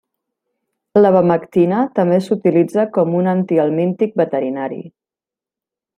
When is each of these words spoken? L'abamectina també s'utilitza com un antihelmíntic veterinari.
L'abamectina 1.01 1.83
també 1.99 2.19
s'utilitza 2.29 2.87
com 2.97 3.13
un 3.21 3.29
antihelmíntic 3.37 4.19
veterinari. 4.23 4.83